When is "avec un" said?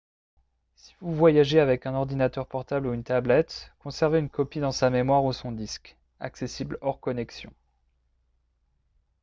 1.59-1.93